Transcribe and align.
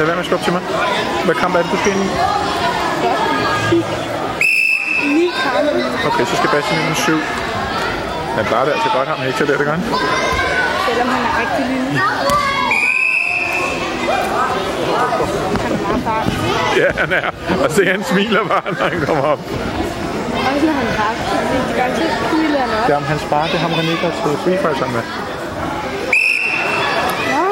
Lad 0.00 0.06
være 0.06 0.16
med 0.16 0.24
at 0.24 0.30
skubbe 0.30 0.44
til 0.44 0.52
mig. 0.52 0.62
Hvad 1.24 1.34
kamp 1.34 1.52
er 1.56 1.62
det, 1.62 1.70
du 1.74 1.78
skal 1.82 1.92
ind 1.92 2.02
i? 2.04 2.08
Okay, 6.08 6.24
så 6.30 6.34
skal 6.36 6.48
Bastian 6.54 6.80
ind 6.80 6.88
med 6.88 6.96
syv. 7.06 7.18
Han 8.36 8.44
klarer 8.50 8.64
det 8.64 8.72
altså 8.76 8.90
godt, 8.96 9.08
ham 9.08 9.18
Hector 9.26 9.46
der, 9.46 9.56
det 9.60 9.66
gør 9.66 9.72
han. 9.78 9.82
Selvom 10.88 11.08
han 11.14 11.22
er 11.28 11.32
rigtig 11.42 11.64
lille. 11.72 11.90
Han 15.62 15.70
er 15.76 15.80
meget 15.86 16.02
fart. 16.08 16.26
Ja, 16.82 16.88
han 17.02 17.12
er. 17.20 17.26
Og 17.64 17.70
se, 17.70 17.82
han 17.94 18.04
smiler 18.04 18.44
bare, 18.52 18.68
når 18.78 18.88
han 18.92 19.00
kommer 19.06 19.24
op. 19.24 19.38
Også 20.48 20.66
når 20.68 20.72
han 20.80 20.88
rask. 21.00 21.24
Det 21.68 21.74
gør 21.76 21.82
altid 21.82 22.08
smiler 22.30 22.60
han 22.60 22.68
Det 22.68 22.78
også. 22.80 22.92
er 22.92 22.96
om 22.96 23.02
hans 23.12 23.22
far, 23.30 23.44
det 23.46 23.54
er 23.54 23.58
ham 23.58 23.72
René, 23.72 23.94
der 24.04 24.10
til 24.10 24.38
Free 24.44 24.58
Fire 24.62 24.78
sammen 24.78 24.96
med. 24.96 25.04
Ja. 27.32 27.44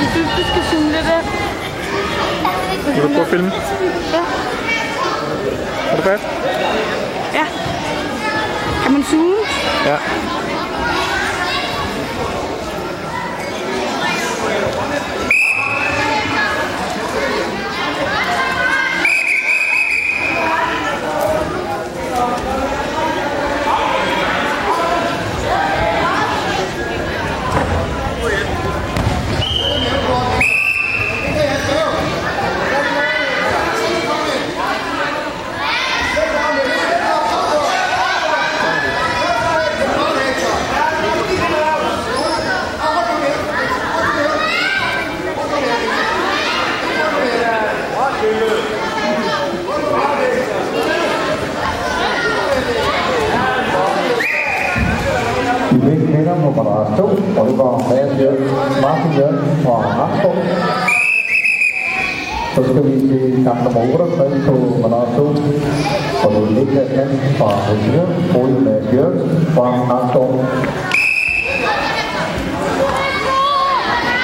Jeg 0.00 0.08
synes, 0.14 0.30
du 0.38 0.42
skal 0.50 0.62
zoome 0.70 0.92
lidt 0.92 1.06
ind. 1.16 1.28
Vil 2.94 3.02
du 3.02 3.08
prøve 3.08 3.20
at 3.20 3.26
filme? 3.30 3.52
Ja. 4.12 4.22
Er 5.90 5.96
det 5.96 6.04
fast? 6.04 6.24
Ja. 7.34 7.46
Kan 8.82 8.92
man 8.92 9.04
zoome? 9.04 9.34
Ja. 9.86 9.96
기백회랑 55.74 56.40
뭐 56.40 56.52
바라스토 56.54 57.04
어디가 57.36 57.78
해야죠 57.90 58.22
마시죠 58.80 59.20
masih 59.64 59.90
아토 59.98 60.34
orang 62.54 62.70
kebisi 62.70 63.42
terus 63.42 63.66
mau 63.74 63.82
urut 63.82 64.10
kan 64.14 64.30
itu 64.30 64.56
menatu 64.78 65.26
kalau 66.22 66.46
ini 66.54 66.62
kan 66.70 67.10
pahamnya 67.34 68.04
poin 68.30 68.54
media 68.62 69.10
orang 69.58 69.82
atau 69.90 70.38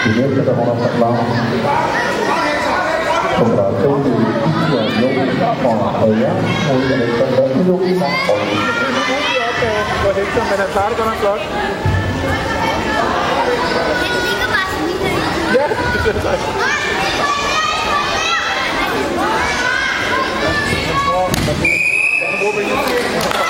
ini 0.06 0.22
kita 0.30 0.52
mau 0.54 0.78
di 3.98 4.14
yang 4.70 5.10
yang 5.18 5.58
paham 5.58 6.10
ya 6.14 6.32
poin 6.38 6.82
media 6.86 7.26
dan 7.34 8.86
Aarhus. 9.62 10.00
For 10.02 10.12
Hector, 10.12 10.44
men 10.50 10.58
han 10.58 10.68
klarer 10.72 10.88
det 10.88 10.96
godt 10.98 11.08
nok 11.08 11.18
flot. 11.18 11.40
Ja, 15.54 15.66
det 16.04 16.10
er 16.10 16.20
det. 16.20 16.38
Og 22.42 22.58
vi 22.58 22.64
har 22.64 22.76
også 22.76 22.94
kvinder 23.02 23.28
fra 23.28 23.44